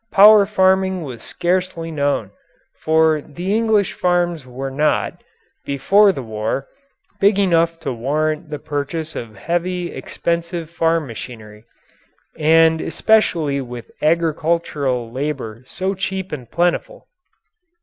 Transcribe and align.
Power 0.11 0.47
farming 0.47 1.03
was 1.03 1.21
scarcely 1.21 1.91
known, 1.91 2.31
for 2.79 3.21
the 3.21 3.55
English 3.55 3.93
farms 3.93 4.47
were 4.47 4.71
not, 4.71 5.23
before 5.63 6.11
the 6.11 6.23
war, 6.23 6.67
big 7.19 7.37
enough 7.37 7.79
to 7.81 7.93
warrant 7.93 8.49
the 8.49 8.57
purchase 8.57 9.15
of 9.15 9.35
heavy, 9.35 9.91
expensive 9.91 10.71
farm 10.71 11.05
machinery, 11.05 11.65
and 12.35 12.81
especially 12.81 13.61
with 13.61 13.91
agricultural 14.01 15.11
labour 15.11 15.61
so 15.67 15.93
cheap 15.93 16.31
and 16.31 16.49
plentiful. 16.49 17.07